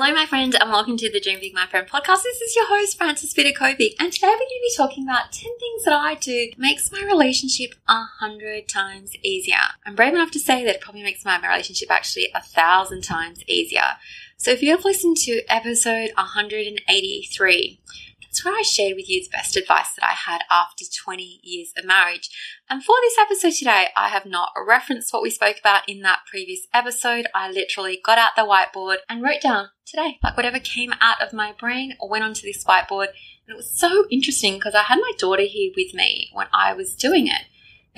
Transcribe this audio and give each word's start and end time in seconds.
Hello, 0.00 0.14
my 0.14 0.26
friend, 0.26 0.54
and 0.54 0.70
welcome 0.70 0.96
to 0.96 1.10
the 1.10 1.18
Dream 1.18 1.40
Big 1.40 1.52
My 1.52 1.66
Friend 1.66 1.84
podcast. 1.84 2.22
This 2.22 2.40
is 2.40 2.54
your 2.54 2.68
host, 2.68 2.96
Frances 2.96 3.34
Vidakovic, 3.34 3.94
and 3.98 4.12
today 4.12 4.28
we're 4.28 4.36
going 4.36 4.48
to 4.48 4.60
be 4.62 4.76
talking 4.76 5.02
about 5.02 5.32
10 5.32 5.50
things 5.58 5.82
that 5.84 5.92
I 5.92 6.14
do 6.14 6.50
makes 6.56 6.92
my 6.92 7.02
relationship 7.02 7.74
a 7.88 8.04
hundred 8.04 8.68
times 8.68 9.16
easier. 9.24 9.56
I'm 9.84 9.96
brave 9.96 10.14
enough 10.14 10.30
to 10.30 10.38
say 10.38 10.64
that 10.64 10.76
it 10.76 10.80
probably 10.80 11.02
makes 11.02 11.24
my 11.24 11.40
relationship 11.40 11.90
actually 11.90 12.28
a 12.32 12.40
thousand 12.40 13.02
times 13.02 13.42
easier. 13.48 13.96
So 14.36 14.52
if 14.52 14.62
you 14.62 14.70
have 14.70 14.84
listened 14.84 15.16
to 15.16 15.42
episode 15.48 16.12
183, 16.14 17.80
that's 18.28 18.44
where 18.44 18.54
I 18.54 18.62
shared 18.62 18.94
with 18.94 19.08
you 19.08 19.22
the 19.22 19.30
best 19.30 19.56
advice 19.56 19.94
that 19.94 20.06
I 20.06 20.12
had 20.12 20.42
after 20.50 20.84
20 20.84 21.40
years 21.42 21.72
of 21.76 21.86
marriage. 21.86 22.28
And 22.68 22.84
for 22.84 22.94
this 23.00 23.16
episode 23.18 23.56
today, 23.56 23.88
I 23.96 24.08
have 24.08 24.26
not 24.26 24.52
referenced 24.54 25.12
what 25.12 25.22
we 25.22 25.30
spoke 25.30 25.56
about 25.58 25.88
in 25.88 26.02
that 26.02 26.20
previous 26.30 26.66
episode. 26.74 27.26
I 27.34 27.50
literally 27.50 27.98
got 28.04 28.18
out 28.18 28.36
the 28.36 28.42
whiteboard 28.42 28.98
and 29.08 29.22
wrote 29.22 29.40
down 29.40 29.70
today, 29.86 30.18
like 30.22 30.36
whatever 30.36 30.58
came 30.58 30.92
out 31.00 31.22
of 31.22 31.32
my 31.32 31.54
brain 31.58 31.94
or 31.98 32.10
went 32.10 32.24
onto 32.24 32.42
this 32.42 32.64
whiteboard. 32.64 33.08
And 33.46 33.54
it 33.54 33.56
was 33.56 33.70
so 33.70 34.06
interesting 34.10 34.54
because 34.54 34.74
I 34.74 34.82
had 34.82 34.98
my 35.00 35.12
daughter 35.18 35.44
here 35.44 35.72
with 35.74 35.94
me 35.94 36.28
when 36.34 36.48
I 36.52 36.74
was 36.74 36.94
doing 36.94 37.28
it. 37.28 37.46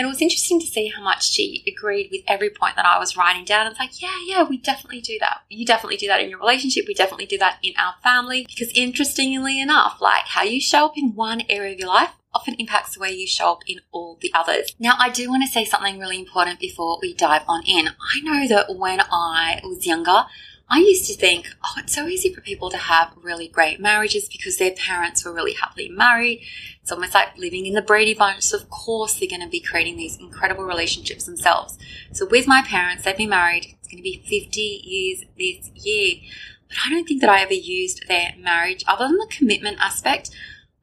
And 0.01 0.07
it 0.07 0.09
was 0.09 0.23
interesting 0.23 0.59
to 0.61 0.67
see 0.67 0.89
how 0.89 1.03
much 1.03 1.31
she 1.31 1.63
agreed 1.67 2.09
with 2.11 2.23
every 2.27 2.49
point 2.49 2.75
that 2.77 2.87
I 2.87 2.99
was 2.99 3.19
writing 3.19 3.45
down. 3.45 3.67
It's 3.67 3.79
like, 3.79 4.01
yeah, 4.01 4.17
yeah, 4.25 4.43
we 4.45 4.57
definitely 4.57 5.03
do 5.03 5.19
that. 5.21 5.43
You 5.51 5.67
definitely 5.67 5.99
do 5.99 6.07
that 6.07 6.23
in 6.23 6.31
your 6.31 6.39
relationship. 6.39 6.87
We 6.89 6.95
definitely 6.95 7.27
do 7.27 7.37
that 7.37 7.59
in 7.63 7.75
our 7.77 7.93
family. 8.03 8.47
Because 8.47 8.73
interestingly 8.75 9.61
enough, 9.61 10.01
like 10.01 10.25
how 10.25 10.43
you 10.43 10.59
show 10.59 10.87
up 10.87 10.97
in 10.97 11.15
one 11.15 11.43
area 11.51 11.75
of 11.75 11.79
your 11.79 11.89
life 11.89 12.13
often 12.33 12.55
impacts 12.55 12.95
the 12.95 13.01
way 13.01 13.13
you 13.13 13.27
show 13.27 13.53
up 13.53 13.61
in 13.67 13.83
all 13.93 14.17
the 14.23 14.33
others. 14.33 14.75
Now, 14.79 14.95
I 14.99 15.11
do 15.11 15.29
want 15.29 15.43
to 15.45 15.53
say 15.53 15.67
something 15.67 15.99
really 15.99 16.19
important 16.19 16.61
before 16.61 16.99
we 17.03 17.13
dive 17.13 17.43
on 17.47 17.63
in. 17.67 17.89
I 17.89 18.21
know 18.23 18.49
that 18.49 18.75
when 18.75 19.03
I 19.13 19.61
was 19.63 19.87
younger, 19.87 20.25
I 20.73 20.79
used 20.79 21.07
to 21.09 21.17
think, 21.17 21.49
oh, 21.65 21.75
it's 21.79 21.95
so 21.95 22.07
easy 22.07 22.33
for 22.33 22.41
people 22.41 22.71
to 22.71 22.77
have 22.77 23.13
really 23.21 23.49
great 23.49 23.81
marriages 23.81 24.29
because 24.29 24.57
their 24.57 24.71
parents 24.71 25.25
were 25.25 25.33
really 25.33 25.55
happily 25.55 25.89
married. 25.89 26.43
It's 26.81 26.93
almost 26.93 27.13
like 27.13 27.37
living 27.37 27.67
in 27.67 27.75
the 27.75 27.83
Brady 27.83 28.15
Bunch. 28.15 28.45
So, 28.45 28.59
of 28.59 28.71
course, 28.71 29.19
they're 29.19 29.29
going 29.29 29.43
to 29.43 29.49
be 29.49 29.61
creating 29.61 29.97
these 29.97 30.17
incredible 30.17 30.63
relationships 30.63 31.25
themselves. 31.25 31.77
So, 32.13 32.25
with 32.25 32.47
my 32.47 32.63
parents, 32.63 33.05
they've 33.05 33.17
been 33.17 33.31
married, 33.31 33.67
it's 33.81 33.89
going 33.89 33.99
to 33.99 34.03
be 34.03 34.23
50 34.25 34.61
years 34.61 35.25
this 35.37 35.71
year. 35.75 36.21
But 36.69 36.79
I 36.87 36.91
don't 36.91 37.05
think 37.05 37.21
that 37.21 37.31
I 37.31 37.41
ever 37.41 37.53
used 37.53 38.07
their 38.07 38.35
marriage, 38.39 38.85
other 38.87 39.09
than 39.09 39.19
the 39.19 39.27
commitment 39.29 39.79
aspect, 39.81 40.31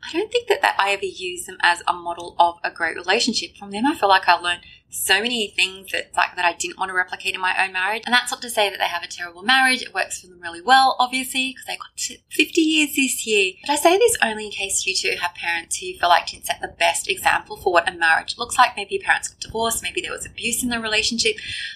I 0.03 0.11
don't 0.11 0.31
think 0.31 0.49
that, 0.49 0.61
that 0.61 0.75
I 0.77 0.91
ever 0.91 1.05
used 1.05 1.47
them 1.47 1.57
as 1.61 1.81
a 1.87 1.93
model 1.93 2.35
of 2.37 2.57
a 2.63 2.71
great 2.71 2.95
relationship. 2.95 3.55
From 3.57 3.71
them, 3.71 3.85
I 3.85 3.95
feel 3.95 4.09
like 4.09 4.27
I 4.27 4.33
learned 4.35 4.61
so 4.89 5.21
many 5.21 5.53
things 5.55 5.91
that 5.91 6.11
like 6.15 6.35
that 6.35 6.45
I 6.45 6.53
didn't 6.53 6.77
want 6.77 6.89
to 6.89 6.95
replicate 6.95 7.35
in 7.35 7.41
my 7.41 7.53
own 7.63 7.73
marriage. 7.73 8.03
And 8.05 8.13
that's 8.13 8.31
not 8.31 8.41
to 8.41 8.49
say 8.49 8.69
that 8.69 8.79
they 8.79 8.85
have 8.85 9.03
a 9.03 9.07
terrible 9.07 9.43
marriage. 9.43 9.81
It 9.81 9.93
works 9.93 10.21
for 10.21 10.27
them 10.27 10.39
really 10.41 10.61
well, 10.61 10.95
obviously, 10.99 11.51
because 11.51 11.65
they 11.65 11.77
got 11.77 12.21
50 12.31 12.61
years 12.61 12.95
this 12.95 13.27
year. 13.27 13.53
But 13.61 13.73
I 13.73 13.75
say 13.75 13.97
this 13.97 14.17
only 14.23 14.45
in 14.45 14.51
case 14.51 14.85
you 14.85 14.95
two 14.95 15.17
have 15.19 15.35
parents 15.35 15.77
who 15.77 15.93
feel 15.97 16.09
like 16.09 16.27
didn't 16.27 16.45
set 16.45 16.61
the 16.61 16.67
best 16.67 17.09
example 17.09 17.57
for 17.57 17.73
what 17.73 17.89
a 17.89 17.93
marriage 17.93 18.37
looks 18.37 18.57
like. 18.57 18.75
Maybe 18.75 18.95
your 18.95 19.03
parents 19.03 19.27
got 19.27 19.39
divorced, 19.39 19.83
maybe 19.83 20.01
there 20.01 20.11
was 20.11 20.25
abuse 20.25 20.63
in 20.63 20.69
the 20.69 20.79
relationship. 20.79 21.35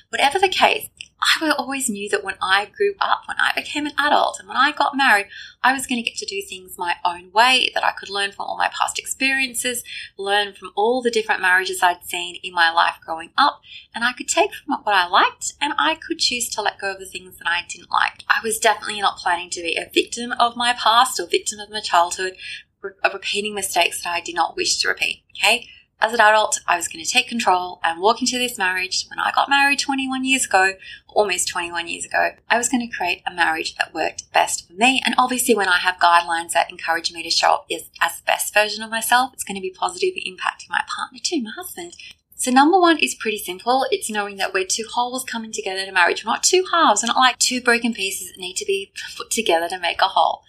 Whatever 0.10 0.40
the 0.40 0.50
case, 0.50 0.90
I 1.22 1.52
always 1.52 1.88
knew 1.88 2.10
that 2.10 2.24
when 2.24 2.36
I 2.42 2.66
grew 2.66 2.96
up, 3.00 3.24
when 3.28 3.38
I 3.40 3.52
became 3.56 3.86
an 3.86 3.94
adult, 3.98 4.40
and 4.40 4.48
when 4.48 4.58
I 4.58 4.72
got 4.72 4.98
married, 4.98 5.28
I 5.64 5.72
was 5.74 5.86
going 5.86 6.04
to 6.04 6.10
get 6.10 6.18
to 6.18 6.26
do 6.26 6.42
things 6.42 6.78
my 6.78 6.96
own 7.06 7.32
way, 7.32 7.70
that 7.76 7.84
I 7.84 7.92
could 7.92 8.10
learn 8.10 8.32
from 8.32 8.48
all 8.48 8.58
my 8.58 8.70
past 8.70 8.98
experiences, 8.98 9.84
learn 10.18 10.54
from 10.54 10.72
all 10.76 11.02
the 11.02 11.12
different 11.12 11.42
marriages 11.42 11.84
I'd 11.84 12.04
seen 12.04 12.38
in 12.42 12.54
my 12.54 12.72
life 12.72 12.96
growing 13.06 13.30
up, 13.38 13.62
and 13.94 14.04
I 14.04 14.14
could 14.14 14.28
take 14.28 14.52
from 14.54 14.80
what 14.84 14.96
I 14.96 15.08
liked 15.08 15.54
and 15.62 15.74
I 15.78 15.96
could 15.96 16.18
choose 16.18 16.50
to 16.50 16.62
let 16.62 16.80
go 16.80 16.94
of 16.94 17.00
the 17.00 17.06
things 17.06 17.38
that 17.38 17.48
I 17.48 17.62
didn't 17.70 17.92
like. 17.92 18.24
I 18.28 18.40
was 18.44 18.58
definitely 18.58 19.02
not 19.02 19.18
planning 19.18 19.50
to 19.52 19.62
be 19.62 19.78
a 19.78 19.90
victim 19.94 20.34
of 20.40 20.56
my 20.56 20.74
past 20.74 21.20
or 21.20 21.28
victim 21.28 21.60
of 21.60 21.70
my 21.70 21.82
childhood, 21.82 22.36
of 23.04 23.14
repeating 23.14 23.54
mistakes 23.54 24.04
that 24.04 24.12
I 24.12 24.22
did 24.22 24.34
not 24.34 24.56
wish 24.56 24.80
to 24.80 24.88
repeat. 24.88 25.24
Okay 25.38 25.68
as 26.02 26.14
an 26.14 26.20
adult, 26.20 26.60
I 26.68 26.76
was 26.76 26.88
going 26.88 27.04
to 27.04 27.10
take 27.10 27.28
control 27.28 27.80
and 27.84 28.02
walk 28.02 28.22
into 28.22 28.38
this 28.38 28.58
marriage. 28.58 29.06
When 29.10 29.20
I 29.20 29.32
got 29.32 29.50
married 29.50 29.80
21 29.80 30.26
years 30.26 30.46
ago, 30.46 30.74
almost 31.08 31.48
21 31.48 31.88
years 31.88 32.06
ago, 32.06 32.32
I 32.50 32.58
was 32.58 32.70
going 32.70 32.88
to 32.88 32.96
create 32.96 33.22
a 33.28 33.34
marriage 33.34 33.76
that 33.76 33.94
worked 33.94 34.32
best 34.34 34.68
for 34.68 34.74
me. 34.74 35.02
And 35.06 35.14
obviously, 35.18 35.56
when 35.56 35.68
I 35.68 35.78
have 35.78 35.98
guidelines 36.00 36.52
that 36.52 36.72
encourage 36.72 37.12
me 37.12 37.22
to 37.24 37.30
show 37.30 37.54
up 37.54 37.66
as, 37.72 37.90
as 38.02 38.18
the 38.18 38.26
best 38.26 38.54
version 38.54 38.84
of 38.84 38.90
myself, 38.90 39.32
it's 39.34 39.44
going 39.44 39.56
to 39.56 39.62
be 39.62 39.72
positively 39.72 40.24
impacting 40.28 40.70
my 40.70 40.84
partner 40.88 41.20
too, 41.22 41.42
my 41.42 41.52
husband. 41.56 41.94
So 42.36 42.50
number 42.50 42.80
one 42.80 42.98
is 42.98 43.14
pretty 43.14 43.38
simple. 43.38 43.86
It's 43.92 44.10
knowing 44.10 44.38
that 44.38 44.52
we're 44.52 44.66
two 44.66 44.86
wholes 44.92 45.24
coming 45.24 45.52
together 45.52 45.86
to 45.86 45.92
marriage. 45.92 46.26
We're 46.26 46.32
not 46.32 46.42
two 46.42 46.66
halves. 46.72 47.04
We're 47.04 47.14
not 47.14 47.18
like 47.18 47.38
two 47.38 47.62
broken 47.62 47.94
pieces 47.94 48.30
that 48.30 48.40
need 48.40 48.56
to 48.56 48.66
be 48.66 48.92
put 49.16 49.30
together 49.30 49.70
to 49.70 49.80
make 49.80 50.02
a 50.02 50.08
whole. 50.08 50.42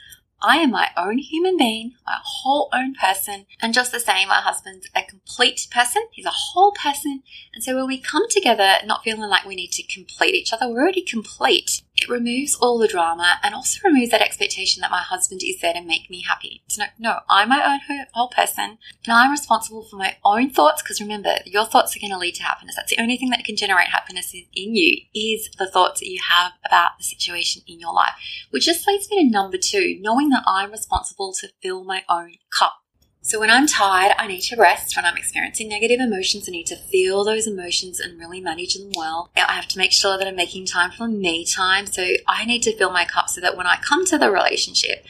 I 0.43 0.57
am 0.57 0.73
my 0.73 0.89
own 0.97 1.19
human 1.19 1.57
being, 1.57 1.93
my 2.05 2.19
whole 2.23 2.69
own 2.73 2.95
person. 2.95 3.47
And 3.61 3.73
just 3.73 3.93
the 3.93 4.01
same, 4.01 4.29
my 4.29 4.41
husband's 4.41 4.89
a 4.95 5.03
complete 5.03 5.69
person. 5.71 6.03
He's 6.11 6.27
a 6.27 6.31
whole 6.31 6.73
person. 6.73 7.23
And 7.55 7.63
so 7.63 7.77
when 7.77 7.87
we 7.87 8.01
come 8.01 8.29
together, 8.29 8.75
not 8.85 9.05
feeling 9.05 9.31
like 9.31 9.47
we 9.47 9.55
need 9.55 9.71
to 9.73 9.85
complete 9.85 10.35
each 10.35 10.53
other, 10.53 10.69
we're 10.69 10.83
already 10.83 11.03
complete. 11.03 11.83
It 12.03 12.09
removes 12.09 12.57
all 12.57 12.79
the 12.79 12.89
drama 12.89 13.39
and 13.45 13.55
also 13.55 13.79
removes 13.85 14.11
that 14.11 14.23
expectation 14.23 14.81
that 14.81 14.91
my 14.91 15.03
husband 15.03 15.41
is 15.45 15.61
there 15.61 15.73
to 15.73 15.81
make 15.81 16.11
me 16.11 16.25
happy. 16.27 16.65
So 16.67 16.83
no, 16.83 16.89
no, 16.99 17.19
I'm 17.31 17.49
my 17.49 17.65
own 17.65 18.07
whole 18.13 18.29
person 18.29 18.79
and 19.05 19.13
I'm 19.13 19.31
responsible 19.31 19.85
for 19.85 19.97
my 19.97 20.17
own 20.25 20.51
thoughts 20.51 20.83
because 20.83 21.01
remember, 21.01 21.37
your 21.47 21.65
thoughts 21.65 21.95
are 21.95 22.01
going 22.01 22.11
to 22.11 22.19
lead 22.19 22.35
to 22.37 22.43
happiness. 22.43 22.75
That's 22.75 22.91
the 22.91 23.01
only 23.01 23.17
thing 23.17 23.31
that 23.31 23.45
can 23.45 23.55
generate 23.55 23.89
happiness 23.89 24.35
in 24.35 24.75
you 24.75 25.03
is 25.15 25.49
the 25.59 25.71
thoughts 25.71 26.01
that 26.01 26.09
you 26.09 26.19
have 26.29 26.53
about 26.65 26.99
the 26.99 27.05
situation 27.05 27.63
in 27.69 27.79
your 27.79 27.95
life. 27.95 28.15
Which 28.51 28.65
just 28.67 28.87
leads 28.89 29.09
me 29.09 29.25
to 29.25 29.31
number 29.31 29.57
two, 29.57 29.99
knowing 30.01 30.31
that 30.31 30.43
I'm 30.45 30.73
responsible 30.73 31.33
to 31.35 31.51
fill 31.63 31.85
my 31.85 32.03
own 32.09 32.35
cup. 32.51 32.82
So 33.25 33.39
when 33.39 33.51
I'm 33.51 33.69
tired, 33.69 34.15
I 34.19 34.27
need 34.27 34.41
to 34.43 34.57
rest. 34.57 34.97
When 34.97 35.05
I'm 35.05 35.17
experiencing 35.17 35.69
negative 35.69 36.01
emotions, 36.01 36.49
I 36.49 36.53
need 36.53 36.67
to 36.67 36.77
feel 36.77 37.23
those 37.23 37.47
emotions 37.47 38.01
and 38.01 38.19
really 38.19 38.41
manage 38.41 38.75
them 38.75 38.91
well. 38.97 39.31
I 39.37 39.53
have 39.53 39.69
to 39.69 39.79
make 39.79 39.93
sure 39.93 40.19
that 40.19 40.27
I'm 40.27 40.35
making 40.35 40.67
time 40.67 40.91
for 40.91 41.07
me 41.07 41.45
time. 41.45 41.87
So 41.87 42.15
I 42.27 42.45
need 42.45 42.65
to 42.65 42.77
fill 42.77 42.91
my 42.91 43.05
cup 43.05 43.29
so 43.29 43.41
that 43.41 43.57
when 43.57 43.67
I 43.67 43.77
come 43.77 44.05
to 44.07 44.19
the 44.19 44.29
relationship, 44.29 45.07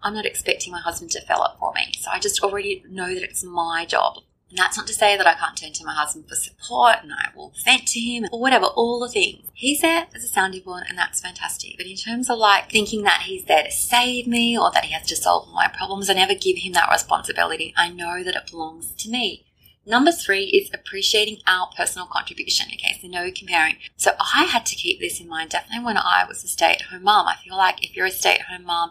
I'm 0.00 0.14
not 0.14 0.26
expecting 0.26 0.72
my 0.72 0.80
husband 0.80 1.10
to 1.12 1.20
fill 1.22 1.44
it 1.44 1.58
for 1.58 1.72
me. 1.74 1.92
So 1.98 2.08
I 2.12 2.20
just 2.20 2.40
already 2.40 2.84
know 2.88 3.12
that 3.12 3.24
it's 3.24 3.42
my 3.42 3.84
job 3.84 4.18
and 4.48 4.58
that's 4.58 4.76
not 4.76 4.86
to 4.86 4.94
say 4.94 5.16
that 5.16 5.26
I 5.26 5.34
can't 5.34 5.56
turn 5.56 5.72
to 5.72 5.84
my 5.84 5.94
husband 5.94 6.28
for 6.28 6.36
support 6.36 6.98
and 7.02 7.12
I 7.12 7.30
will 7.34 7.52
vent 7.64 7.86
to 7.88 8.00
him 8.00 8.26
or 8.30 8.40
whatever, 8.40 8.66
all 8.66 9.00
the 9.00 9.08
things. 9.08 9.48
He's 9.54 9.80
there 9.80 10.06
as 10.14 10.22
a 10.22 10.28
sounding 10.28 10.62
board 10.62 10.84
and 10.88 10.96
that's 10.96 11.20
fantastic. 11.20 11.76
But 11.76 11.86
in 11.86 11.96
terms 11.96 12.30
of 12.30 12.38
like 12.38 12.70
thinking 12.70 13.02
that 13.02 13.22
he's 13.22 13.44
there 13.46 13.64
to 13.64 13.70
save 13.72 14.26
me 14.26 14.56
or 14.56 14.70
that 14.70 14.84
he 14.84 14.92
has 14.92 15.08
to 15.08 15.16
solve 15.16 15.48
my 15.52 15.68
problems, 15.68 16.08
I 16.08 16.14
never 16.14 16.34
give 16.34 16.58
him 16.58 16.74
that 16.74 16.90
responsibility. 16.90 17.74
I 17.76 17.90
know 17.90 18.22
that 18.22 18.36
it 18.36 18.50
belongs 18.50 18.92
to 18.98 19.10
me. 19.10 19.45
Number 19.88 20.10
three 20.10 20.46
is 20.46 20.68
appreciating 20.74 21.38
our 21.46 21.68
personal 21.76 22.08
contribution. 22.08 22.66
Okay, 22.72 22.98
so 23.00 23.06
no 23.06 23.30
comparing. 23.30 23.76
So 23.96 24.12
I 24.18 24.42
had 24.44 24.66
to 24.66 24.74
keep 24.74 24.98
this 24.98 25.20
in 25.20 25.28
mind 25.28 25.50
definitely 25.50 25.84
when 25.84 25.96
I 25.96 26.24
was 26.28 26.42
a 26.42 26.48
stay 26.48 26.72
at 26.72 26.82
home 26.82 27.04
mom. 27.04 27.28
I 27.28 27.36
feel 27.36 27.56
like 27.56 27.84
if 27.84 27.94
you're 27.94 28.06
a 28.06 28.10
stay 28.10 28.34
at 28.34 28.42
home 28.42 28.64
mom, 28.64 28.90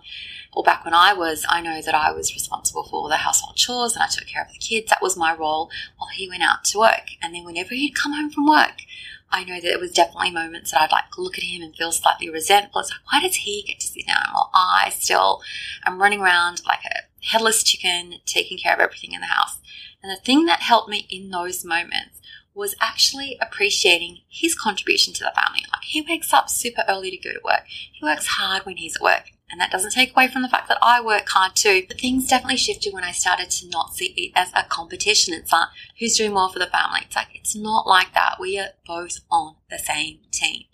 or 0.54 0.64
back 0.64 0.86
when 0.86 0.94
I 0.94 1.14
was, 1.14 1.46
I 1.50 1.60
know 1.60 1.82
that 1.82 1.94
I 1.94 2.14
was 2.14 2.34
responsible 2.34 2.86
for 2.86 3.10
the 3.10 3.18
household 3.18 3.58
chores 3.58 3.94
and 3.94 4.04
I 4.04 4.08
took 4.08 4.26
care 4.26 4.44
of 4.44 4.54
the 4.54 4.58
kids. 4.58 4.90
That 4.90 5.02
was 5.02 5.18
my 5.18 5.36
role 5.36 5.70
while 5.98 6.10
he 6.16 6.30
went 6.30 6.44
out 6.44 6.64
to 6.66 6.80
work. 6.80 7.10
And 7.22 7.36
then 7.36 7.44
whenever 7.44 7.76
he'd 7.76 7.94
come 7.94 8.14
home 8.14 8.32
from 8.32 8.48
work, 8.48 8.84
I 9.30 9.44
know 9.44 9.56
that 9.56 9.64
there 9.64 9.80
was 9.80 9.92
definitely 9.92 10.32
moments 10.32 10.72
that 10.72 10.82
I'd 10.82 10.92
like 10.94 11.18
look 11.18 11.38
at 11.38 11.44
him 11.44 11.62
and 11.62 11.76
feel 11.76 11.92
slightly 11.92 12.30
resentful. 12.30 12.80
It's 12.80 12.92
like, 12.92 13.02
why 13.12 13.20
does 13.20 13.36
he 13.36 13.64
get 13.68 13.82
to 13.82 13.88
sit 13.88 14.08
down 14.08 14.28
while 14.34 14.50
I 14.54 14.92
still 14.96 15.42
am 15.86 16.02
running 16.02 16.22
around 16.22 16.62
like 16.66 16.86
a 16.86 17.26
headless 17.26 17.64
chicken, 17.64 18.20
taking 18.26 18.58
care 18.58 18.74
of 18.74 18.80
everything 18.80 19.12
in 19.12 19.20
the 19.20 19.28
house? 19.28 19.60
And 20.06 20.16
the 20.16 20.22
thing 20.22 20.46
that 20.46 20.62
helped 20.62 20.88
me 20.88 21.08
in 21.10 21.32
those 21.32 21.66
moments 21.66 22.22
was 22.54 22.76
actually 22.80 23.40
appreciating 23.42 24.20
his 24.30 24.54
contribution 24.54 25.16
to 25.16 25.24
the 25.24 25.32
family. 25.36 25.62
Like 25.74 25.82
he 25.82 26.00
wakes 26.00 26.32
up 26.32 26.48
super 26.48 26.84
early 26.88 27.10
to 27.10 27.18
go 27.18 27.32
to 27.32 27.42
work. 27.44 27.64
He 27.66 28.06
works 28.06 28.28
hard 28.28 28.68
when 28.68 28.78
he's 28.78 28.98
at 28.98 29.02
work. 29.02 29.32
And 29.50 29.60
that 29.60 29.72
doesn't 29.72 29.94
take 29.94 30.12
away 30.12 30.28
from 30.28 30.44
the 30.44 30.48
fact 30.48 30.68
that 30.68 30.78
I 30.80 31.02
work 31.02 31.28
hard 31.30 31.56
too. 31.56 31.86
But 31.88 32.00
things 32.00 32.28
definitely 32.28 32.58
shifted 32.58 32.94
when 32.94 33.04
I 33.04 33.14
started 33.14 33.50
to 33.50 33.70
not 33.70 33.96
see 33.96 34.14
it 34.16 34.32
as 34.36 34.52
a 34.54 34.62
competition. 34.70 35.34
It's 35.34 35.52
like, 35.52 35.70
who's 36.00 36.16
doing 36.16 36.34
more 36.34 36.52
for 36.52 36.60
the 36.60 36.68
family? 36.68 37.00
It's 37.04 37.16
like, 37.16 37.30
it's 37.34 37.56
not 37.56 37.88
like 37.88 38.14
that. 38.14 38.36
We 38.40 38.60
are 38.60 38.70
both 38.86 39.22
on 39.32 39.56
the 39.72 39.80
same 39.80 40.20
team. 40.32 40.66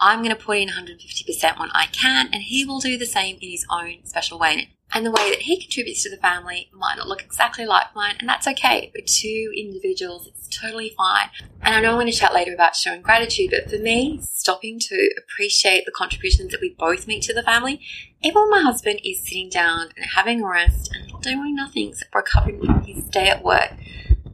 I'm 0.00 0.22
going 0.22 0.34
to 0.34 0.42
put 0.42 0.58
in 0.58 0.68
150% 0.68 1.58
when 1.58 1.70
I 1.72 1.86
can, 1.86 2.28
and 2.32 2.42
he 2.42 2.64
will 2.64 2.80
do 2.80 2.96
the 2.96 3.06
same 3.06 3.38
in 3.40 3.50
his 3.50 3.66
own 3.70 4.04
special 4.04 4.38
way. 4.38 4.70
And 4.94 5.04
the 5.04 5.10
way 5.10 5.30
that 5.30 5.42
he 5.42 5.60
contributes 5.60 6.02
to 6.04 6.10
the 6.10 6.16
family 6.16 6.70
might 6.72 6.96
not 6.96 7.08
look 7.08 7.22
exactly 7.22 7.66
like 7.66 7.94
mine, 7.94 8.16
and 8.20 8.28
that's 8.28 8.48
okay. 8.48 8.90
We're 8.94 9.04
two 9.04 9.52
individuals, 9.54 10.26
it's 10.28 10.48
totally 10.48 10.94
fine. 10.96 11.28
And 11.60 11.74
I 11.74 11.80
know 11.80 11.90
I'm 11.90 11.96
going 11.96 12.06
to 12.06 12.12
chat 12.12 12.32
later 12.32 12.54
about 12.54 12.74
showing 12.74 13.02
gratitude, 13.02 13.50
but 13.50 13.70
for 13.70 13.76
me, 13.76 14.20
stopping 14.22 14.78
to 14.80 15.10
appreciate 15.18 15.84
the 15.84 15.92
contributions 15.92 16.52
that 16.52 16.62
we 16.62 16.74
both 16.78 17.06
make 17.06 17.20
to 17.22 17.34
the 17.34 17.42
family, 17.42 17.80
even 18.22 18.42
when 18.42 18.50
my 18.50 18.62
husband 18.62 19.00
is 19.04 19.22
sitting 19.22 19.50
down 19.50 19.88
and 19.94 20.06
having 20.14 20.42
a 20.42 20.48
rest 20.48 20.90
and 20.94 21.12
not 21.12 21.22
doing 21.22 21.54
nothing 21.54 21.90
except 21.90 22.14
recovering 22.14 22.64
from 22.64 22.82
his 22.84 23.04
day 23.04 23.28
at 23.28 23.44
work, 23.44 23.74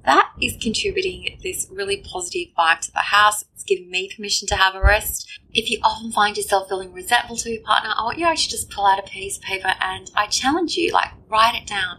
that 0.04 0.30
is 0.40 0.56
contributing 0.60 1.38
this 1.42 1.66
really 1.70 1.98
positive 1.98 2.48
vibe 2.56 2.80
to 2.80 2.92
the 2.92 2.98
house. 2.98 3.44
It's 3.54 3.64
giving 3.64 3.90
me 3.90 4.10
permission 4.14 4.46
to 4.48 4.56
have 4.56 4.74
a 4.74 4.80
rest. 4.80 5.28
If 5.52 5.70
you 5.70 5.78
often 5.82 6.12
find 6.12 6.36
yourself 6.36 6.68
feeling 6.68 6.92
resentful 6.92 7.36
to 7.36 7.50
your 7.50 7.62
partner, 7.62 7.90
oh, 7.96 8.00
I 8.00 8.04
want 8.04 8.18
you 8.18 8.26
to 8.26 8.48
just 8.48 8.70
pull 8.70 8.86
out 8.86 8.98
a 8.98 9.02
piece 9.02 9.38
of 9.38 9.42
paper 9.42 9.72
and 9.80 10.10
I 10.14 10.26
challenge 10.26 10.76
you, 10.76 10.92
like 10.92 11.10
write 11.28 11.54
it 11.54 11.66
down. 11.66 11.98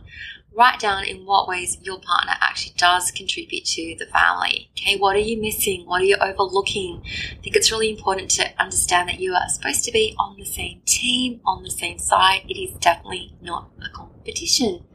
Write 0.58 0.80
down 0.80 1.04
in 1.04 1.26
what 1.26 1.50
ways 1.50 1.78
your 1.82 2.00
partner 2.00 2.34
actually 2.40 2.76
does 2.78 3.12
contribute 3.12 3.66
to 3.66 3.96
the 4.00 4.06
family. 4.06 4.70
Okay, 4.72 4.98
what 4.98 5.18
are 5.18 5.20
you 5.20 5.42
missing? 5.42 5.86
What 5.86 6.02
are 6.02 6.06
you 6.06 6.16
overlooking? 6.22 7.02
I 7.04 7.42
think 7.42 7.58
it's 7.58 7.72
really 7.72 7.90
important 7.90 8.32
to 8.32 8.48
understand 8.58 9.10
that 9.10 9.20
you 9.20 9.34
are 9.34 9.50
supposed 9.50 9.84
to 9.84 9.92
be 9.92 10.16
on 10.18 10.38
the 10.38 10.46
same 10.46 10.82
team, 10.86 11.42
on 11.46 11.64
the 11.64 11.72
same 11.72 12.00
side. 12.00 12.44
It 12.48 12.58
is 12.58 12.74
definitely 12.80 13.36
not 13.42 13.70
a 13.86 13.90
competition. 13.90 14.86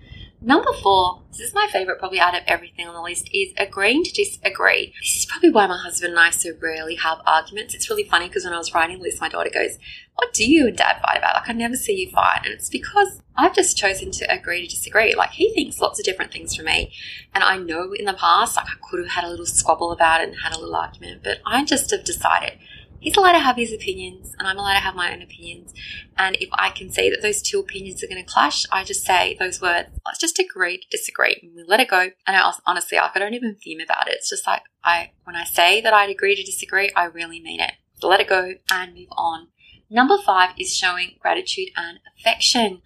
Number 0.42 0.72
four, 0.82 1.20
this 1.32 1.40
is 1.40 1.54
my 1.54 1.68
favorite 1.70 1.98
probably 1.98 2.18
out 2.18 2.34
of 2.34 2.42
everything 2.46 2.88
on 2.88 2.94
the 2.94 3.02
list, 3.02 3.28
is 3.30 3.52
agreeing 3.58 4.04
to 4.04 4.12
disagree. 4.12 4.94
This 4.98 5.18
is 5.18 5.26
probably 5.26 5.50
why 5.50 5.66
my 5.66 5.76
husband 5.76 6.12
and 6.12 6.18
I 6.18 6.30
so 6.30 6.52
rarely 6.58 6.94
have 6.94 7.18
arguments. 7.26 7.74
It's 7.74 7.90
really 7.90 8.04
funny 8.04 8.28
because 8.28 8.44
when 8.44 8.54
I 8.54 8.58
was 8.58 8.72
writing 8.72 8.96
the 8.96 9.02
list, 9.02 9.20
my 9.20 9.28
daughter 9.28 9.50
goes, 9.52 9.78
What 10.14 10.32
do 10.32 10.50
you 10.50 10.66
and 10.66 10.76
dad 10.76 11.02
fight 11.02 11.18
about? 11.18 11.34
Like, 11.34 11.50
I 11.50 11.52
never 11.52 11.76
see 11.76 11.94
you 11.94 12.10
fight. 12.10 12.40
And 12.44 12.54
it's 12.54 12.70
because 12.70 13.20
I've 13.36 13.54
just 13.54 13.76
chosen 13.76 14.12
to 14.12 14.32
agree 14.32 14.66
to 14.66 14.74
disagree. 14.74 15.14
Like, 15.14 15.32
he 15.32 15.52
thinks 15.52 15.78
lots 15.78 15.98
of 15.98 16.06
different 16.06 16.32
things 16.32 16.56
from 16.56 16.64
me. 16.64 16.90
And 17.34 17.44
I 17.44 17.58
know 17.58 17.92
in 17.92 18.06
the 18.06 18.14
past, 18.14 18.56
like, 18.56 18.66
I 18.66 18.88
could 18.88 19.00
have 19.00 19.12
had 19.12 19.24
a 19.24 19.28
little 19.28 19.44
squabble 19.44 19.92
about 19.92 20.22
it 20.22 20.28
and 20.30 20.38
had 20.42 20.54
a 20.54 20.58
little 20.58 20.74
argument, 20.74 21.22
but 21.22 21.40
I 21.44 21.66
just 21.66 21.90
have 21.90 22.04
decided 22.04 22.54
he's 23.00 23.16
allowed 23.16 23.32
to 23.32 23.38
have 23.38 23.56
his 23.56 23.72
opinions 23.72 24.34
and 24.38 24.46
I'm 24.46 24.58
allowed 24.58 24.74
to 24.74 24.80
have 24.80 24.94
my 24.94 25.12
own 25.12 25.22
opinions. 25.22 25.74
And 26.16 26.36
if 26.36 26.48
I 26.52 26.70
can 26.70 26.90
see 26.90 27.10
that 27.10 27.22
those 27.22 27.42
two 27.42 27.58
opinions 27.58 28.02
are 28.02 28.06
going 28.06 28.24
to 28.24 28.30
clash, 28.30 28.66
I 28.70 28.84
just 28.84 29.04
say 29.04 29.36
those 29.38 29.60
words, 29.60 29.88
let's 30.06 30.20
just 30.20 30.38
agree 30.38 30.78
to 30.78 30.96
disagree 30.96 31.38
and 31.42 31.54
we 31.54 31.64
let 31.66 31.80
it 31.80 31.88
go. 31.88 32.10
And 32.26 32.36
I 32.36 32.52
honestly, 32.66 32.98
like, 32.98 33.16
I 33.16 33.18
don't 33.18 33.34
even 33.34 33.56
fume 33.56 33.80
about 33.80 34.08
it. 34.08 34.14
It's 34.14 34.30
just 34.30 34.46
like, 34.46 34.62
I, 34.84 35.12
when 35.24 35.36
I 35.36 35.44
say 35.44 35.80
that 35.80 35.94
I'd 35.94 36.10
agree 36.10 36.36
to 36.36 36.42
disagree, 36.42 36.90
I 36.94 37.04
really 37.04 37.40
mean 37.40 37.60
it. 37.60 37.72
So 38.00 38.08
let 38.08 38.20
it 38.20 38.28
go 38.28 38.54
and 38.70 38.94
move 38.94 39.08
on. 39.12 39.48
Number 39.90 40.16
five 40.24 40.50
is 40.56 40.76
showing 40.76 41.16
gratitude 41.20 41.70
and 41.76 41.98
affection 42.16 42.80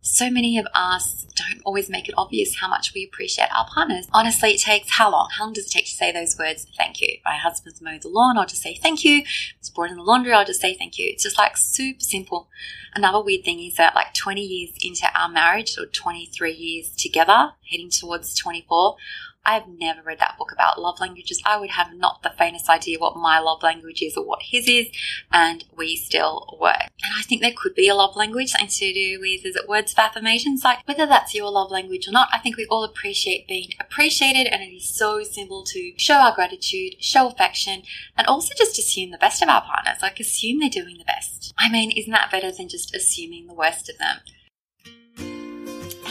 so 0.00 0.30
many 0.30 0.58
of 0.58 0.66
us 0.74 1.26
don't 1.34 1.60
always 1.64 1.90
make 1.90 2.08
it 2.08 2.14
obvious 2.16 2.56
how 2.56 2.68
much 2.68 2.94
we 2.94 3.04
appreciate 3.04 3.48
our 3.54 3.66
partners. 3.66 4.06
Honestly, 4.12 4.50
it 4.50 4.60
takes 4.60 4.90
how 4.90 5.10
long? 5.10 5.28
How 5.36 5.44
long 5.44 5.52
does 5.52 5.66
it 5.66 5.70
take 5.70 5.86
to 5.86 5.90
say 5.90 6.12
those 6.12 6.36
words? 6.38 6.66
Thank 6.76 7.00
you. 7.00 7.18
My 7.24 7.36
husband's 7.36 7.80
mowed 7.80 8.02
the 8.02 8.08
lawn, 8.08 8.38
I'll 8.38 8.46
just 8.46 8.62
say 8.62 8.74
thank 8.74 9.04
you. 9.04 9.22
It's 9.58 9.70
brought 9.70 9.90
in 9.90 9.96
the 9.96 10.02
laundry, 10.02 10.32
I'll 10.32 10.44
just 10.44 10.60
say 10.60 10.74
thank 10.74 10.98
you. 10.98 11.08
It's 11.10 11.22
just 11.22 11.38
like 11.38 11.56
super 11.56 12.00
simple. 12.00 12.48
Another 12.94 13.22
weird 13.22 13.44
thing 13.44 13.60
is 13.60 13.76
that 13.76 13.94
like 13.94 14.14
20 14.14 14.40
years 14.40 14.74
into 14.80 15.06
our 15.14 15.28
marriage 15.28 15.76
or 15.78 15.86
23 15.86 16.52
years 16.52 16.90
together, 16.96 17.52
heading 17.70 17.90
towards 17.90 18.34
24, 18.34 18.96
I've 19.48 19.66
never 19.66 20.02
read 20.02 20.18
that 20.18 20.36
book 20.36 20.52
about 20.52 20.78
love 20.78 21.00
languages. 21.00 21.40
I 21.46 21.58
would 21.58 21.70
have 21.70 21.94
not 21.94 22.22
the 22.22 22.34
faintest 22.36 22.68
idea 22.68 22.98
what 22.98 23.16
my 23.16 23.38
love 23.38 23.62
language 23.62 24.02
is 24.02 24.14
or 24.14 24.22
what 24.22 24.42
his 24.42 24.68
is, 24.68 24.88
and 25.32 25.64
we 25.74 25.96
still 25.96 26.58
work. 26.60 26.90
And 27.02 27.14
I 27.16 27.22
think 27.22 27.40
there 27.40 27.54
could 27.56 27.74
be 27.74 27.88
a 27.88 27.94
love 27.94 28.14
language, 28.14 28.50
something 28.50 28.68
to 28.68 28.92
do 28.92 29.18
with, 29.20 29.46
is 29.46 29.56
it 29.56 29.66
words 29.66 29.92
of 29.92 29.98
affirmations? 29.98 30.64
Like 30.64 30.86
whether 30.86 31.06
that's 31.06 31.34
your 31.34 31.50
love 31.50 31.70
language 31.70 32.06
or 32.06 32.12
not, 32.12 32.28
I 32.30 32.40
think 32.40 32.58
we 32.58 32.66
all 32.66 32.84
appreciate 32.84 33.48
being 33.48 33.70
appreciated, 33.80 34.52
and 34.52 34.62
it 34.62 34.76
is 34.76 34.86
so 34.86 35.22
simple 35.22 35.64
to 35.64 35.94
show 35.96 36.16
our 36.16 36.34
gratitude, 36.34 37.02
show 37.02 37.28
affection, 37.28 37.84
and 38.18 38.26
also 38.26 38.52
just 38.54 38.78
assume 38.78 39.12
the 39.12 39.18
best 39.18 39.42
of 39.42 39.48
our 39.48 39.62
partners. 39.62 40.02
Like 40.02 40.20
assume 40.20 40.60
they're 40.60 40.68
doing 40.68 40.98
the 40.98 41.04
best. 41.04 41.54
I 41.56 41.70
mean, 41.70 41.90
isn't 41.90 42.12
that 42.12 42.30
better 42.30 42.52
than 42.52 42.68
just 42.68 42.94
assuming 42.94 43.46
the 43.46 43.54
worst 43.54 43.88
of 43.88 43.96
them? 43.96 44.18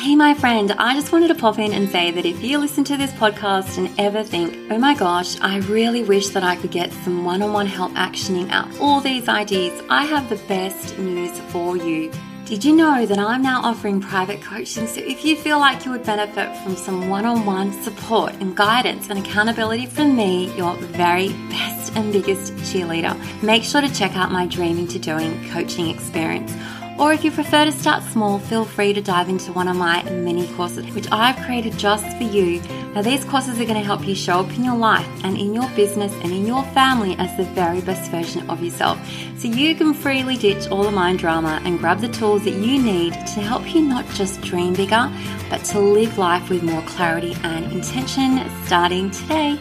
Hey, 0.07 0.15
my 0.15 0.33
friend, 0.33 0.71
I 0.71 0.93
just 0.93 1.11
wanted 1.11 1.27
to 1.27 1.35
pop 1.35 1.59
in 1.59 1.73
and 1.73 1.89
say 1.89 2.11
that 2.11 2.25
if 2.25 2.41
you 2.41 2.59
listen 2.59 2.85
to 2.85 2.95
this 2.95 3.11
podcast 3.11 3.77
and 3.77 3.93
ever 3.99 4.23
think, 4.23 4.71
oh 4.71 4.77
my 4.77 4.93
gosh, 4.93 5.37
I 5.41 5.57
really 5.57 6.01
wish 6.01 6.29
that 6.29 6.45
I 6.45 6.55
could 6.55 6.71
get 6.71 6.93
some 7.03 7.25
one 7.25 7.41
on 7.41 7.51
one 7.51 7.65
help 7.65 7.91
actioning 7.91 8.49
out 8.49 8.69
all 8.79 9.01
these 9.01 9.27
ideas, 9.27 9.83
I 9.89 10.05
have 10.05 10.29
the 10.29 10.37
best 10.47 10.97
news 10.97 11.37
for 11.51 11.75
you. 11.75 12.09
Did 12.45 12.63
you 12.63 12.73
know 12.73 13.05
that 13.05 13.19
I'm 13.19 13.41
now 13.41 13.59
offering 13.61 13.99
private 13.99 14.41
coaching? 14.41 14.87
So 14.87 15.01
if 15.01 15.25
you 15.25 15.35
feel 15.35 15.59
like 15.59 15.83
you 15.83 15.91
would 15.91 16.05
benefit 16.05 16.55
from 16.63 16.77
some 16.77 17.09
one 17.09 17.25
on 17.25 17.45
one 17.45 17.73
support 17.83 18.33
and 18.35 18.55
guidance 18.55 19.09
and 19.09 19.19
accountability 19.19 19.87
from 19.87 20.15
me, 20.15 20.55
your 20.55 20.73
very 20.75 21.33
best 21.49 21.93
and 21.97 22.13
biggest 22.13 22.53
cheerleader, 22.53 23.13
make 23.43 23.65
sure 23.65 23.81
to 23.81 23.93
check 23.93 24.15
out 24.15 24.31
my 24.31 24.47
Dreaming 24.47 24.87
to 24.87 24.99
Doing 24.99 25.49
coaching 25.49 25.89
experience. 25.89 26.53
Or 26.99 27.13
if 27.13 27.23
you 27.23 27.29
prefer 27.29 27.65
to 27.65 27.71
start 27.71 28.01
small, 28.03 28.39
feel 28.39 28.65
free 28.65 28.91
to 28.93 29.01
dive 29.01 29.29
into 29.29 29.53
one 29.53 29.67
of 29.67 29.75
my 29.75 30.01
mini 30.09 30.47
courses, 30.53 30.85
which 30.95 31.07
I've 31.11 31.37
created 31.45 31.77
just 31.77 32.05
for 32.17 32.23
you. 32.23 32.59
Now, 32.95 33.03
these 33.03 33.23
courses 33.23 33.59
are 33.61 33.65
going 33.65 33.75
to 33.75 33.85
help 33.85 34.07
you 34.07 34.15
show 34.15 34.39
up 34.39 34.49
in 34.55 34.63
your 34.63 34.75
life 34.75 35.07
and 35.23 35.37
in 35.37 35.53
your 35.53 35.69
business 35.75 36.11
and 36.23 36.31
in 36.31 36.47
your 36.47 36.63
family 36.73 37.15
as 37.19 37.37
the 37.37 37.43
very 37.43 37.81
best 37.81 38.09
version 38.09 38.49
of 38.49 38.63
yourself. 38.63 38.99
So 39.37 39.47
you 39.47 39.75
can 39.75 39.93
freely 39.93 40.37
ditch 40.37 40.67
all 40.69 40.83
the 40.83 40.91
mind 40.91 41.19
drama 41.19 41.61
and 41.63 41.77
grab 41.77 41.99
the 41.99 42.09
tools 42.09 42.43
that 42.45 42.55
you 42.55 42.81
need 42.81 43.13
to 43.13 43.41
help 43.41 43.75
you 43.75 43.83
not 43.83 44.07
just 44.15 44.41
dream 44.41 44.73
bigger, 44.73 45.11
but 45.51 45.63
to 45.65 45.79
live 45.79 46.17
life 46.17 46.49
with 46.49 46.63
more 46.63 46.81
clarity 46.83 47.35
and 47.43 47.71
intention 47.71 48.49
starting 48.65 49.11
today. 49.11 49.59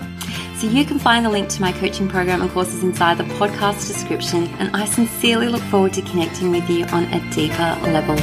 So 0.59 0.67
you 0.67 0.87
can 0.87 0.99
find 0.99 1.23
the 1.23 1.29
link 1.29 1.51
to 1.51 1.61
my 1.61 1.71
coaching 1.71 2.09
program 2.09 2.41
and 2.41 2.51
courses 2.51 2.83
inside 2.83 3.19
the 3.19 3.25
podcast 3.25 3.87
description. 3.89 4.45
And 4.59 4.75
I 4.75 4.87
sincerely 4.87 5.49
look 5.49 5.61
forward 5.65 5.93
to 5.93 6.03
connecting 6.03 6.51
with 6.51 6.69
you 6.71 6.87
on 6.87 7.05
a 7.13 7.21
deeper 7.31 7.79
level. 7.83 8.17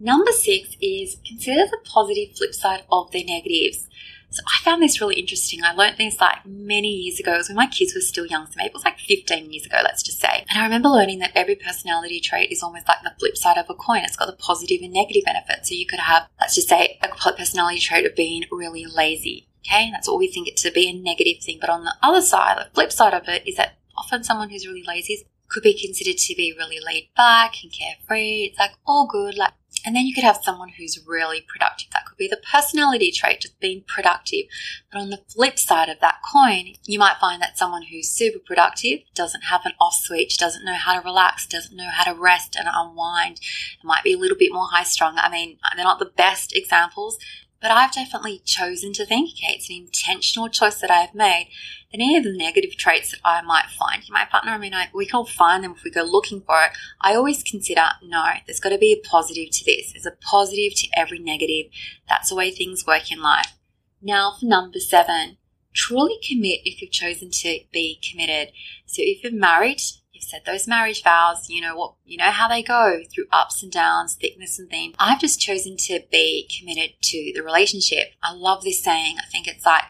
Number 0.00 0.32
six 0.32 0.76
is 0.82 1.18
consider 1.24 1.64
the 1.66 1.78
positive 1.84 2.36
flip 2.36 2.54
side 2.54 2.82
of 2.90 3.12
the 3.12 3.22
negatives. 3.22 3.88
So 4.32 4.42
I 4.46 4.64
found 4.64 4.82
this 4.82 4.98
really 4.98 5.16
interesting. 5.16 5.62
I 5.62 5.74
learned 5.74 5.98
this 5.98 6.18
like 6.18 6.46
many 6.46 6.88
years 6.88 7.20
ago. 7.20 7.34
It 7.34 7.38
was 7.38 7.48
when 7.48 7.56
my 7.56 7.66
kids 7.66 7.94
were 7.94 8.00
still 8.00 8.24
young, 8.24 8.46
so 8.46 8.54
maybe 8.56 8.68
it 8.68 8.74
was 8.74 8.84
like 8.84 8.98
15 8.98 9.52
years 9.52 9.66
ago, 9.66 9.78
let's 9.84 10.02
just 10.02 10.20
say. 10.20 10.46
And 10.48 10.58
I 10.58 10.64
remember 10.64 10.88
learning 10.88 11.18
that 11.18 11.32
every 11.34 11.54
personality 11.54 12.18
trait 12.18 12.50
is 12.50 12.62
almost 12.62 12.88
like 12.88 13.02
the 13.02 13.12
flip 13.18 13.36
side 13.36 13.58
of 13.58 13.68
a 13.68 13.74
coin. 13.74 14.04
It's 14.04 14.16
got 14.16 14.26
the 14.26 14.32
positive 14.32 14.80
and 14.82 14.92
negative 14.92 15.24
benefits. 15.26 15.68
So 15.68 15.74
you 15.74 15.86
could 15.86 16.00
have, 16.00 16.28
let's 16.40 16.54
just 16.54 16.68
say, 16.68 16.98
a 17.02 17.08
personality 17.08 17.78
trait 17.78 18.06
of 18.06 18.16
being 18.16 18.44
really 18.50 18.86
lazy. 18.86 19.48
Okay, 19.66 19.90
that's 19.92 20.08
what 20.08 20.18
we 20.18 20.28
think 20.28 20.48
it 20.48 20.56
to 20.58 20.72
be 20.72 20.88
a 20.88 20.92
negative 20.92 21.42
thing. 21.42 21.58
But 21.60 21.70
on 21.70 21.84
the 21.84 21.94
other 22.02 22.22
side, 22.22 22.58
the 22.58 22.74
flip 22.74 22.90
side 22.90 23.14
of 23.14 23.28
it 23.28 23.46
is 23.46 23.56
that 23.56 23.76
often 23.98 24.24
someone 24.24 24.48
who's 24.48 24.66
really 24.66 24.82
lazy 24.82 25.26
could 25.48 25.62
be 25.62 25.78
considered 25.78 26.16
to 26.16 26.34
be 26.34 26.54
really 26.56 26.80
laid 26.84 27.08
back 27.14 27.62
and 27.62 27.70
carefree. 27.70 28.44
It's 28.44 28.58
like 28.58 28.72
all 28.86 29.06
good, 29.06 29.36
like 29.36 29.52
and 29.84 29.94
then 29.96 30.06
you 30.06 30.14
could 30.14 30.24
have 30.24 30.40
someone 30.42 30.70
who's 30.70 31.00
really 31.06 31.40
productive. 31.40 31.90
That 31.92 32.06
could 32.06 32.16
be 32.16 32.28
the 32.28 32.40
personality 32.50 33.10
trait, 33.10 33.40
just 33.40 33.58
being 33.60 33.84
productive. 33.86 34.46
But 34.90 35.00
on 35.00 35.10
the 35.10 35.22
flip 35.28 35.58
side 35.58 35.88
of 35.88 36.00
that 36.00 36.20
coin, 36.22 36.74
you 36.84 36.98
might 36.98 37.18
find 37.20 37.40
that 37.42 37.58
someone 37.58 37.82
who's 37.82 38.08
super 38.08 38.38
productive 38.38 39.00
doesn't 39.14 39.44
have 39.44 39.62
an 39.64 39.72
off 39.80 39.94
switch, 39.94 40.38
doesn't 40.38 40.64
know 40.64 40.74
how 40.74 40.98
to 40.98 41.04
relax, 41.04 41.46
doesn't 41.46 41.76
know 41.76 41.90
how 41.90 42.12
to 42.12 42.18
rest 42.18 42.56
and 42.56 42.68
unwind. 42.72 43.38
It 43.38 43.84
might 43.84 44.04
be 44.04 44.12
a 44.12 44.18
little 44.18 44.36
bit 44.36 44.52
more 44.52 44.68
high 44.70 44.84
strung. 44.84 45.16
I 45.18 45.30
mean, 45.30 45.58
they're 45.74 45.84
not 45.84 45.98
the 45.98 46.06
best 46.06 46.54
examples, 46.54 47.18
but 47.62 47.70
I've 47.70 47.92
definitely 47.92 48.42
chosen 48.44 48.92
to 48.94 49.06
think, 49.06 49.30
okay, 49.30 49.54
it's 49.54 49.70
an 49.70 49.76
intentional 49.76 50.48
choice 50.48 50.80
that 50.80 50.90
I've 50.90 51.14
made 51.14 51.48
any 51.94 52.16
of 52.16 52.24
the 52.24 52.36
negative 52.36 52.76
traits 52.76 53.10
that 53.10 53.20
I 53.24 53.42
might 53.42 53.66
find 53.78 54.02
in 54.02 54.12
my 54.12 54.24
partner, 54.24 54.52
I 54.52 54.58
mean, 54.58 54.74
I, 54.74 54.88
we 54.94 55.06
can 55.06 55.16
all 55.16 55.26
find 55.26 55.62
them 55.62 55.74
if 55.76 55.84
we 55.84 55.90
go 55.90 56.02
looking 56.02 56.40
for 56.40 56.62
it. 56.64 56.72
I 57.00 57.14
always 57.14 57.42
consider, 57.42 57.82
no, 58.02 58.24
there's 58.46 58.60
got 58.60 58.70
to 58.70 58.78
be 58.78 58.92
a 58.92 59.08
positive 59.08 59.50
to 59.50 59.64
this. 59.64 59.92
There's 59.92 60.06
a 60.06 60.16
positive 60.22 60.74
to 60.76 60.88
every 60.96 61.18
negative. 61.18 61.70
That's 62.08 62.30
the 62.30 62.34
way 62.34 62.50
things 62.50 62.86
work 62.86 63.12
in 63.12 63.22
life. 63.22 63.52
Now 64.00 64.36
for 64.38 64.46
number 64.46 64.80
seven, 64.80 65.36
truly 65.74 66.18
commit 66.26 66.60
if 66.64 66.80
you've 66.80 66.90
chosen 66.90 67.30
to 67.30 67.60
be 67.72 68.00
committed. 68.10 68.52
So 68.86 69.02
if 69.04 69.22
you're 69.22 69.32
married, 69.32 69.80
you've 70.12 70.24
said 70.24 70.42
those 70.44 70.68
marriage 70.68 71.02
vows, 71.02 71.48
you 71.48 71.60
know 71.60 71.76
what, 71.76 71.94
you 72.04 72.18
know 72.18 72.30
how 72.30 72.48
they 72.48 72.62
go 72.62 73.00
through 73.12 73.24
ups 73.32 73.62
and 73.62 73.72
downs, 73.72 74.14
thickness 74.14 74.58
and 74.58 74.68
thin. 74.68 74.94
I've 74.98 75.20
just 75.20 75.40
chosen 75.40 75.76
to 75.78 76.00
be 76.10 76.48
committed 76.58 76.92
to 77.02 77.32
the 77.34 77.42
relationship. 77.42 78.08
I 78.22 78.34
love 78.34 78.62
this 78.62 78.82
saying. 78.82 79.16
I 79.18 79.26
think 79.30 79.48
it's 79.48 79.64
like 79.64 79.84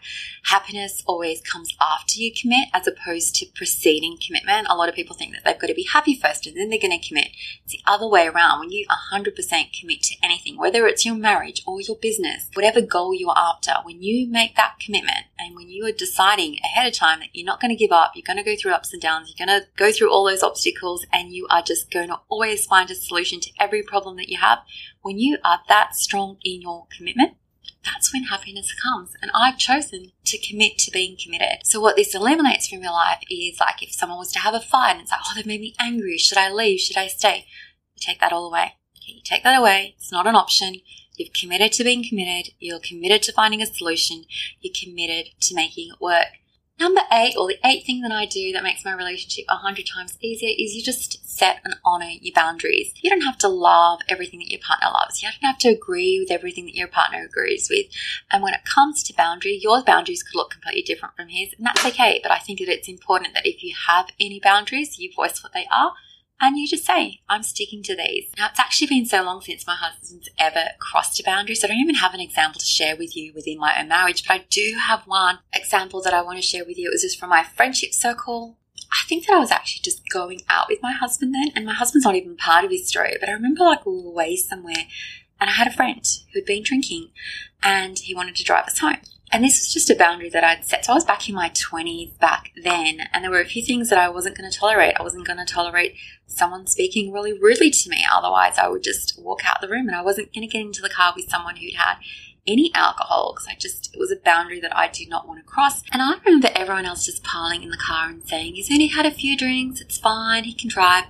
happiness 0.45 1.03
always 1.07 1.41
comes 1.41 1.75
after 1.81 2.19
you 2.19 2.33
commit 2.33 2.69
as 2.73 2.87
opposed 2.87 3.35
to 3.37 3.47
preceding 3.55 4.17
commitment. 4.25 4.69
A 4.71 4.77
lot 4.77 4.89
of 4.89 4.95
people 4.95 5.17
think 5.17 5.33
that 5.33 5.43
they've 5.45 5.59
got 5.59 5.67
to 5.67 5.75
be 5.75 5.89
happy 5.93 6.15
first 6.15 6.47
and 6.47 6.57
then 6.57 6.69
they're 6.69 6.79
going 6.79 6.99
to 6.99 7.09
commit. 7.09 7.29
It's 7.65 7.73
the 7.73 7.81
other 7.87 8.07
way 8.07 8.29
around. 8.29 8.61
When 8.61 8.71
you 8.71 8.87
100% 9.13 9.35
commit 9.79 10.03
to 10.03 10.17
anything, 10.23 10.57
whether 10.57 10.87
it's 10.87 11.05
your 11.05 11.17
marriage 11.17 11.63
or 11.67 11.81
your 11.81 11.97
business, 11.97 12.49
whatever 12.55 12.81
goal 12.81 13.15
you're 13.15 13.37
after, 13.37 13.73
when 13.83 14.03
you 14.03 14.29
make 14.29 14.57
that 14.57 14.79
commitment 14.79 15.27
and 15.39 15.57
when 15.57 15.69
you 15.69 15.85
are 15.87 15.93
deciding 15.93 16.59
ahead 16.63 16.87
of 16.87 16.95
time 16.95 17.21
that 17.21 17.31
you're 17.33 17.47
not 17.47 17.61
going 17.61 17.71
to 17.71 17.77
give 17.77 17.93
up, 17.93 18.13
you're 18.15 18.23
going 18.25 18.37
to 18.37 18.45
go 18.45 18.57
through 18.57 18.73
ups 18.73 18.93
and 18.93 19.03
downs, 19.03 19.33
you're 19.37 19.47
going 19.47 19.61
to 19.61 19.67
go 19.77 19.91
through 19.91 20.12
all 20.13 20.25
those 20.25 20.43
obstacles, 20.43 21.07
and 21.13 21.33
you 21.33 21.47
are 21.51 21.63
just 21.63 21.91
going 21.91 22.09
to 22.09 22.21
always 22.29 22.67
find 22.67 22.91
a 22.91 22.95
solution 22.95 23.41
to 23.41 23.51
every 23.59 23.83
problem 23.83 24.17
that 24.17 24.29
you 24.29 24.39
have, 24.39 24.59
when 25.03 25.19
you 25.19 25.39
are 25.45 25.61
that 25.69 25.95
strong 25.95 26.37
in 26.45 26.63
your 26.63 26.87
commitment, 26.97 27.35
that's 27.85 28.13
when 28.13 28.25
happiness 28.25 28.73
comes. 28.75 29.15
And 29.21 29.31
I've 29.35 29.59
chosen 29.59 30.13
to 30.25 30.39
commit 30.39 30.79
to 30.79 30.91
being 30.91 31.17
committed. 31.23 31.65
So 31.65 31.81
what 31.81 31.97
this 31.97 32.15
eliminates 32.15 32.69
from 32.69 32.83
your 32.83 32.93
life 32.93 33.19
is 33.29 33.59
like 33.59 33.83
if 33.83 33.93
someone 33.93 34.19
was 34.19 34.33
to 34.33 34.39
have 34.39 34.55
a 34.55 34.61
fight 34.61 34.93
and 34.93 35.01
it's 35.01 35.11
like, 35.11 35.21
oh, 35.25 35.33
they've 35.35 35.47
made 35.47 35.61
me 35.61 35.75
angry. 35.81 36.17
Should 36.19 36.39
I 36.39 36.51
leave? 36.53 36.81
Should 36.81 36.97
I 36.97 37.09
stay? 37.09 37.47
You 37.95 38.01
take 38.01 38.21
that 38.21 38.33
all 38.33 38.47
away. 38.47 38.75
Okay, 38.99 39.15
you 39.15 39.23
take 39.25 39.43
that 39.43 39.59
away. 39.59 39.95
It's 39.97 40.13
not 40.13 40.29
an 40.29 40.37
option. 40.37 40.77
You've 41.17 41.33
committed 41.33 41.73
to 41.73 41.85
being 41.85 42.05
committed. 42.09 42.53
You're 42.59 42.79
committed 42.79 43.23
to 43.25 43.33
finding 43.33 43.61
a 43.61 43.67
solution. 43.67 44.25
You're 44.61 44.75
committed 44.81 45.33
to 45.41 45.55
making 45.55 45.89
it 45.93 46.01
work. 46.01 46.27
Number 46.83 47.03
eight, 47.13 47.37
or 47.37 47.47
the 47.47 47.65
eighth 47.65 47.87
thing 47.87 48.01
that 48.01 48.11
I 48.11 48.27
do 48.27 48.51
that 48.53 48.65
makes 48.65 48.85
my 48.85 48.93
relationship 48.93 49.45
a 49.49 49.55
hundred 49.55 49.87
times 49.87 50.19
easier 50.21 50.53
is 50.59 50.75
you 50.75 50.83
just 50.83 51.25
set 51.25 51.61
and 51.65 51.77
honor 51.85 52.11
your 52.21 52.35
boundaries. 52.35 52.93
You 53.01 53.09
don't 53.09 53.21
have 53.21 53.39
to 53.39 53.49
love 53.49 54.01
everything 54.09 54.41
that 54.41 54.51
your 54.51 54.59
partner 54.59 54.89
loves. 54.93 55.23
You 55.23 55.29
don't 55.29 55.47
have 55.47 55.59
to 55.59 55.69
agree 55.69 56.19
with 56.19 56.33
everything 56.33 56.65
that 56.65 56.75
your 56.75 56.89
partner 56.89 57.25
agrees 57.25 57.69
with. 57.71 57.87
And 58.33 58.43
when 58.43 58.53
it 58.53 58.65
comes 58.65 59.05
to 59.05 59.15
boundary, 59.15 59.61
your 59.63 59.85
boundaries 59.85 60.25
could 60.25 60.35
look 60.35 60.51
completely 60.51 60.83
different 60.83 61.15
from 61.15 61.29
his, 61.29 61.55
and 61.57 61.65
that's 61.65 61.87
okay. 61.87 62.19
But 62.21 62.33
I 62.33 62.39
think 62.39 62.59
that 62.59 62.69
it's 62.69 62.89
important 62.89 63.35
that 63.35 63.47
if 63.47 63.63
you 63.63 63.77
have 63.87 64.09
any 64.19 64.41
boundaries, 64.41 64.99
you 64.99 65.13
voice 65.15 65.41
what 65.41 65.53
they 65.53 65.69
are 65.71 65.93
and 66.43 66.59
you 66.59 66.67
just 66.67 66.85
say, 66.85 67.21
I'm 67.29 67.45
sticking 67.45 67.85
to 67.85 67.97
these. 67.97 68.31
Now, 68.37 68.49
it's 68.49 68.59
actually 68.59 68.89
been 68.89 69.07
so 69.07 69.23
long 69.23 69.41
since 69.41 69.65
my 69.65 69.77
husband's 69.77 70.29
ever 70.39 70.71
crossed 70.81 71.21
a 71.21 71.23
boundary, 71.23 71.55
so 71.55 71.67
I 71.67 71.69
don't 71.69 71.79
even 71.79 71.95
have 71.95 72.15
an 72.15 72.21
example 72.21 72.59
to 72.59 72.67
share 72.67 72.97
with 72.97 73.17
you 73.17 73.33
within 73.33 73.61
my 73.61 73.81
own 73.81 73.89
marriage, 73.89 74.27
but 74.27 74.35
I 74.35 74.45
do 74.51 74.75
have 74.89 75.07
one 75.07 75.39
example 75.55 76.03
that 76.03 76.13
I 76.13 76.21
want 76.21 76.39
to 76.39 76.43
share 76.43 76.65
with 76.65 76.77
you. 76.77 76.89
It 76.89 76.95
was 76.95 77.03
just 77.03 77.21
from 77.21 77.31
my 77.31 77.45
friendship 77.45 77.95
circle. 77.95 78.59
I 78.91 79.07
think 79.07 79.27
that 79.27 79.37
I 79.37 79.39
was 79.39 79.53
actually 79.53 79.83
just 79.83 80.03
going 80.13 80.41
out 80.51 80.69
with 80.69 80.83
my 80.83 80.93
husband 80.93 81.33
then, 81.33 81.53
and 81.55 81.65
my 81.65 81.75
husband's 81.75 82.05
not 82.05 82.17
even 82.17 82.37
part 82.37 82.65
of 82.65 82.73
his 82.73 82.89
story, 82.89 83.17
but 83.21 83.29
I 83.29 83.33
remember 83.33 83.63
like 83.63 83.87
we 83.87 83.93
were 83.93 84.11
away 84.11 84.35
somewhere 84.35 84.87
and 85.41 85.49
I 85.49 85.55
had 85.55 85.67
a 85.67 85.73
friend 85.73 86.07
who'd 86.33 86.45
been 86.45 86.63
drinking 86.63 87.11
and 87.63 87.99
he 87.99 88.15
wanted 88.15 88.37
to 88.37 88.45
drive 88.45 88.67
us 88.67 88.79
home. 88.79 88.99
And 89.33 89.43
this 89.43 89.59
was 89.61 89.73
just 89.73 89.89
a 89.89 89.97
boundary 89.97 90.29
that 90.29 90.45
I'd 90.45 90.67
set. 90.67 90.85
So 90.85 90.93
I 90.93 90.95
was 90.95 91.07
back 91.07 91.27
in 91.27 91.35
my 91.35 91.49
20s 91.49 92.19
back 92.19 92.53
then, 92.63 93.09
and 93.13 93.25
there 93.25 93.31
were 93.31 93.41
a 93.41 93.47
few 93.47 93.65
things 93.65 93.89
that 93.89 93.99
I 93.99 94.11
wasn't 94.11 94.37
going 94.37 94.51
to 94.51 94.57
tolerate. 94.57 94.95
I 95.01 95.03
wasn't 95.03 95.27
going 95.27 95.39
to 95.39 95.51
tolerate 95.51 95.97
someone 96.27 96.67
speaking 96.67 97.13
really 97.13 97.33
rudely 97.33 97.71
to 97.71 97.89
me. 97.89 98.05
Otherwise, 98.13 98.59
I 98.59 98.69
would 98.69 98.83
just 98.83 99.19
walk 99.19 99.41
out 99.47 99.63
the 99.63 99.69
room 99.69 99.89
and 99.89 99.97
I 99.97 100.03
wasn't 100.03 100.35
going 100.35 100.47
to 100.47 100.53
get 100.53 100.61
into 100.61 100.83
the 100.83 100.91
car 100.91 101.15
with 101.17 101.31
someone 101.31 101.57
who'd 101.57 101.75
had 101.75 101.97
any 102.47 102.73
alcohol 102.75 103.33
because 103.33 103.49
I 103.49 103.57
just, 103.59 103.95
it 103.95 103.99
was 103.99 104.11
a 104.11 104.17
boundary 104.17 104.61
that 104.61 104.77
I 104.77 104.89
did 104.89 105.09
not 105.09 105.27
want 105.27 105.41
to 105.41 105.45
cross. 105.45 105.83
And 105.93 106.03
I 106.03 106.19
remember 106.25 106.51
everyone 106.55 106.85
else 106.85 107.07
just 107.07 107.25
piling 107.25 107.63
in 107.63 107.71
the 107.71 107.77
car 107.77 108.09
and 108.09 108.23
saying, 108.23 108.55
he's 108.55 108.71
only 108.71 108.89
had 108.89 109.07
a 109.07 109.11
few 109.11 109.37
drinks, 109.37 109.81
it's 109.81 109.99
fine, 109.99 110.45
he 110.45 110.53
can 110.53 110.69
drive. 110.69 111.05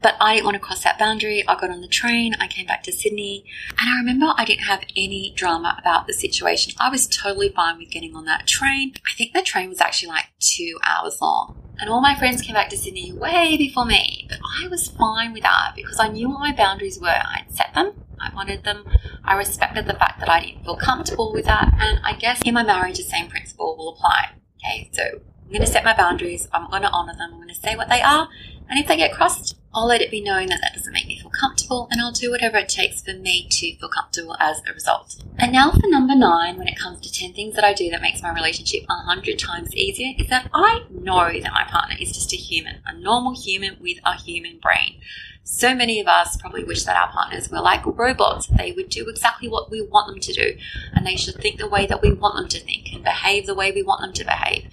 But 0.00 0.14
I 0.20 0.34
didn't 0.34 0.44
want 0.44 0.54
to 0.54 0.60
cross 0.60 0.84
that 0.84 0.98
boundary. 0.98 1.46
I 1.46 1.58
got 1.58 1.70
on 1.70 1.80
the 1.80 1.88
train, 1.88 2.34
I 2.38 2.46
came 2.46 2.66
back 2.66 2.82
to 2.84 2.92
Sydney, 2.92 3.44
and 3.78 3.90
I 3.90 3.98
remember 3.98 4.32
I 4.36 4.44
didn't 4.44 4.64
have 4.64 4.84
any 4.96 5.32
drama 5.36 5.76
about 5.80 6.06
the 6.06 6.12
situation. 6.12 6.74
I 6.78 6.88
was 6.88 7.06
totally 7.06 7.48
fine 7.48 7.78
with 7.78 7.90
getting 7.90 8.14
on 8.14 8.24
that 8.26 8.46
train. 8.46 8.94
I 9.06 9.16
think 9.16 9.32
the 9.32 9.42
train 9.42 9.68
was 9.68 9.80
actually 9.80 10.10
like 10.10 10.26
two 10.38 10.78
hours 10.84 11.18
long. 11.20 11.60
And 11.80 11.90
all 11.90 12.00
my 12.00 12.16
friends 12.16 12.42
came 12.42 12.54
back 12.54 12.68
to 12.70 12.76
Sydney 12.76 13.12
way 13.12 13.56
before 13.56 13.86
me. 13.86 14.26
But 14.28 14.38
I 14.60 14.68
was 14.68 14.88
fine 14.88 15.32
with 15.32 15.42
that 15.42 15.72
because 15.74 15.98
I 15.98 16.08
knew 16.08 16.28
what 16.28 16.40
my 16.40 16.52
boundaries 16.52 17.00
were. 17.00 17.08
I'd 17.08 17.46
set 17.50 17.74
them, 17.74 17.92
I 18.20 18.34
wanted 18.34 18.64
them. 18.64 18.84
I 19.24 19.34
respected 19.34 19.86
the 19.86 19.94
fact 19.94 20.20
that 20.20 20.28
I 20.28 20.40
didn't 20.40 20.64
feel 20.64 20.76
comfortable 20.76 21.32
with 21.32 21.44
that. 21.46 21.72
And 21.78 22.00
I 22.04 22.14
guess 22.14 22.40
in 22.44 22.54
my 22.54 22.62
marriage, 22.62 22.98
the 22.98 23.04
same 23.04 23.28
principle 23.28 23.76
will 23.76 23.94
apply. 23.94 24.30
Okay, 24.64 24.90
so 24.92 25.02
I'm 25.48 25.48
going 25.48 25.60
to 25.60 25.66
set 25.66 25.84
my 25.84 25.96
boundaries, 25.96 26.48
I'm 26.52 26.68
going 26.68 26.82
to 26.82 26.90
honor 26.90 27.14
them, 27.14 27.30
I'm 27.32 27.38
going 27.38 27.48
to 27.48 27.54
say 27.54 27.74
what 27.76 27.88
they 27.88 28.02
are. 28.02 28.28
And 28.68 28.78
if 28.78 28.86
they 28.86 28.96
get 28.96 29.14
crossed, 29.14 29.57
I'll 29.74 29.86
let 29.86 30.00
it 30.00 30.10
be 30.10 30.22
known 30.22 30.46
that 30.46 30.60
that 30.62 30.74
doesn't 30.74 30.92
make 30.92 31.06
me 31.06 31.18
feel 31.18 31.30
comfortable 31.30 31.88
and 31.90 32.00
I'll 32.00 32.12
do 32.12 32.30
whatever 32.30 32.56
it 32.56 32.68
takes 32.68 33.02
for 33.02 33.12
me 33.12 33.46
to 33.50 33.76
feel 33.76 33.88
comfortable 33.88 34.36
as 34.40 34.62
a 34.66 34.72
result. 34.72 35.22
And 35.38 35.52
now 35.52 35.70
for 35.70 35.86
number 35.86 36.14
nine, 36.16 36.56
when 36.56 36.68
it 36.68 36.78
comes 36.78 37.00
to 37.02 37.12
10 37.12 37.34
things 37.34 37.54
that 37.54 37.64
I 37.64 37.74
do 37.74 37.90
that 37.90 38.00
makes 38.00 38.22
my 38.22 38.32
relationship 38.32 38.84
a 38.88 38.94
hundred 38.94 39.38
times 39.38 39.74
easier, 39.74 40.14
is 40.18 40.28
that 40.28 40.48
I 40.54 40.84
know 40.90 41.38
that 41.40 41.52
my 41.52 41.64
partner 41.68 41.96
is 42.00 42.12
just 42.12 42.32
a 42.32 42.36
human, 42.36 42.76
a 42.86 42.98
normal 42.98 43.34
human 43.38 43.76
with 43.80 43.98
a 44.04 44.16
human 44.16 44.58
brain. 44.58 45.00
So 45.44 45.74
many 45.74 46.00
of 46.00 46.06
us 46.06 46.36
probably 46.36 46.64
wish 46.64 46.84
that 46.84 46.96
our 46.96 47.10
partners 47.10 47.50
were 47.50 47.60
like 47.60 47.84
robots. 47.84 48.48
They 48.48 48.72
would 48.72 48.88
do 48.88 49.08
exactly 49.08 49.48
what 49.48 49.70
we 49.70 49.80
want 49.80 50.08
them 50.08 50.20
to 50.20 50.32
do, 50.32 50.58
and 50.92 51.06
they 51.06 51.16
should 51.16 51.36
think 51.36 51.58
the 51.58 51.68
way 51.68 51.86
that 51.86 52.02
we 52.02 52.12
want 52.12 52.36
them 52.36 52.48
to 52.48 52.60
think 52.60 52.92
and 52.92 53.02
behave 53.02 53.46
the 53.46 53.54
way 53.54 53.72
we 53.72 53.82
want 53.82 54.02
them 54.02 54.12
to 54.12 54.24
behave. 54.24 54.66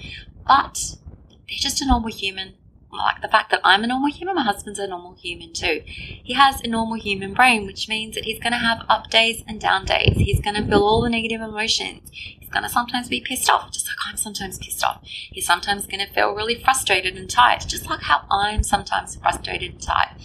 But 0.46 0.96
they're 1.30 1.58
just 1.60 1.82
a 1.82 1.86
normal 1.86 2.12
human 2.12 2.56
like 2.98 3.22
the 3.22 3.28
fact 3.28 3.52
that 3.52 3.62
I'm 3.64 3.84
a 3.84 3.88
normal 3.88 4.12
human, 4.12 4.36
my 4.36 4.44
husband's 4.44 4.80
a 4.80 4.88
normal 4.88 5.16
human 5.16 5.54
too. 5.54 5.82
He 5.86 6.34
has 6.34 6.62
a 6.62 6.68
normal 6.68 6.98
human 6.98 7.34
brain, 7.34 7.66
which 7.66 7.88
means 7.88 8.16
that 8.16 8.26
he's 8.26 8.40
going 8.40 8.54
to 8.54 8.60
have 8.60 8.86
up 8.90 9.10
days 9.10 9.44
and 9.48 9.60
down 9.60 9.86
days. 9.86 10.16
He's 10.18 10.42
going 10.42 10.56
to 10.56 10.66
feel 10.66 10.84
all 10.84 11.02
the 11.02 11.10
negative 11.10 11.42
emotions. 11.42 12.10
He's 12.12 12.50
going 12.50 12.64
to 12.64 12.70
sometimes 12.70 13.10
be 13.10 13.22
pissed 13.22 13.50
off, 13.50 13.72
just 13.72 13.88
like 13.88 13.98
I'm 14.08 14.18
sometimes 14.18 14.58
pissed 14.58 14.84
off. 14.84 15.02
He's 15.04 15.46
sometimes 15.46 15.88
going 15.88 16.06
to 16.06 16.14
feel 16.14 16.34
really 16.34 16.62
frustrated 16.62 17.16
and 17.16 17.30
tired, 17.30 17.62
just 17.68 17.90
like 17.90 18.02
how 18.02 18.26
I'm 18.30 18.64
sometimes 18.64 19.16
frustrated 19.16 19.72
and 19.74 19.82
tired. 19.82 20.16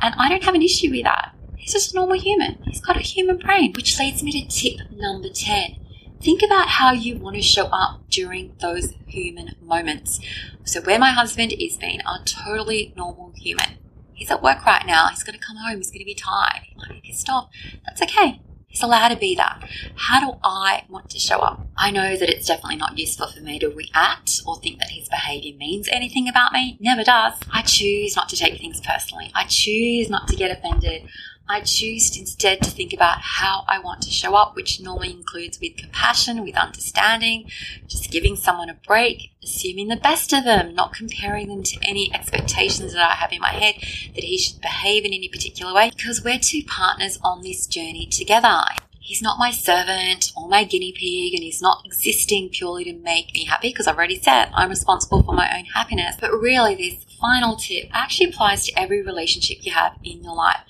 And 0.00 0.14
I 0.18 0.28
don't 0.28 0.44
have 0.44 0.54
an 0.54 0.62
issue 0.62 0.90
with 0.90 1.04
that. 1.04 1.34
He's 1.56 1.72
just 1.72 1.92
a 1.92 1.96
normal 1.96 2.18
human. 2.18 2.58
He's 2.64 2.80
got 2.80 2.96
a 2.96 3.00
human 3.00 3.36
brain, 3.36 3.72
which 3.74 3.98
leads 3.98 4.22
me 4.22 4.32
to 4.32 4.48
tip 4.48 4.90
number 4.90 5.28
10 5.28 5.76
think 6.20 6.42
about 6.42 6.68
how 6.68 6.92
you 6.92 7.16
want 7.16 7.36
to 7.36 7.42
show 7.42 7.66
up 7.66 8.08
during 8.08 8.54
those 8.60 8.94
human 9.06 9.54
moments. 9.62 10.20
So, 10.64 10.80
where 10.82 10.98
my 10.98 11.10
husband 11.10 11.52
is 11.52 11.76
being 11.76 12.00
a 12.00 12.24
totally 12.24 12.92
normal 12.96 13.32
human. 13.36 13.78
He's 14.12 14.30
at 14.30 14.42
work 14.42 14.66
right 14.66 14.84
now. 14.86 15.08
He's 15.08 15.22
going 15.22 15.38
to 15.38 15.44
come 15.44 15.56
home. 15.56 15.78
He's 15.78 15.90
going 15.90 16.00
to 16.00 16.04
be 16.04 16.14
tired. 16.14 16.62
He 16.64 16.76
might 16.76 17.02
be 17.02 17.08
pissed 17.08 17.30
off. 17.30 17.48
That's 17.86 18.02
okay. 18.02 18.40
He's 18.70 18.82
allowed 18.84 19.08
to 19.08 19.16
be 19.16 19.34
that. 19.34 19.68
How 19.96 20.20
do 20.20 20.38
I 20.44 20.84
want 20.88 21.10
to 21.10 21.18
show 21.18 21.38
up? 21.38 21.66
I 21.76 21.90
know 21.90 22.16
that 22.16 22.30
it's 22.30 22.46
definitely 22.46 22.76
not 22.76 22.98
useful 22.98 23.26
for 23.26 23.40
me 23.40 23.58
to 23.58 23.68
react 23.68 24.42
or 24.46 24.60
think 24.60 24.78
that 24.78 24.90
his 24.90 25.08
behavior 25.08 25.56
means 25.56 25.88
anything 25.90 26.28
about 26.28 26.52
me. 26.52 26.76
Never 26.78 27.02
does. 27.02 27.34
I 27.52 27.62
choose 27.62 28.14
not 28.14 28.28
to 28.28 28.36
take 28.36 28.60
things 28.60 28.80
personally. 28.80 29.32
I 29.34 29.44
choose 29.44 30.08
not 30.08 30.28
to 30.28 30.36
get 30.36 30.56
offended. 30.56 31.08
I 31.50 31.62
choose 31.62 32.16
instead 32.16 32.62
to 32.62 32.70
think 32.70 32.92
about 32.92 33.18
how 33.20 33.64
I 33.66 33.80
want 33.80 34.02
to 34.02 34.10
show 34.10 34.36
up, 34.36 34.54
which 34.54 34.80
normally 34.80 35.10
includes 35.10 35.58
with 35.60 35.76
compassion, 35.76 36.44
with 36.44 36.56
understanding, 36.56 37.50
just 37.88 38.12
giving 38.12 38.36
someone 38.36 38.70
a 38.70 38.78
break, 38.86 39.32
assuming 39.42 39.88
the 39.88 39.96
best 39.96 40.32
of 40.32 40.44
them, 40.44 40.76
not 40.76 40.92
comparing 40.92 41.48
them 41.48 41.64
to 41.64 41.76
any 41.82 42.14
expectations 42.14 42.92
that 42.92 43.10
I 43.10 43.14
have 43.14 43.32
in 43.32 43.40
my 43.40 43.48
head 43.48 43.74
that 44.14 44.22
he 44.22 44.38
should 44.38 44.60
behave 44.60 45.04
in 45.04 45.12
any 45.12 45.28
particular 45.28 45.74
way, 45.74 45.90
because 45.90 46.22
we're 46.22 46.38
two 46.38 46.62
partners 46.68 47.18
on 47.24 47.42
this 47.42 47.66
journey 47.66 48.06
together. 48.06 48.62
He's 49.00 49.20
not 49.20 49.36
my 49.36 49.50
servant 49.50 50.30
or 50.36 50.48
my 50.48 50.62
guinea 50.62 50.92
pig, 50.92 51.34
and 51.34 51.42
he's 51.42 51.60
not 51.60 51.84
existing 51.84 52.50
purely 52.50 52.84
to 52.84 52.92
make 52.92 53.34
me 53.34 53.46
happy 53.46 53.70
because 53.70 53.88
I've 53.88 53.96
already 53.96 54.20
said 54.20 54.52
I'm 54.54 54.70
responsible 54.70 55.24
for 55.24 55.34
my 55.34 55.52
own 55.58 55.64
happiness. 55.64 56.14
But 56.20 56.30
really, 56.30 56.76
this 56.76 57.04
final 57.20 57.56
tip 57.56 57.88
actually 57.92 58.30
applies 58.30 58.66
to 58.66 58.78
every 58.78 59.02
relationship 59.02 59.66
you 59.66 59.72
have 59.72 59.96
in 60.04 60.22
your 60.22 60.36
life. 60.36 60.60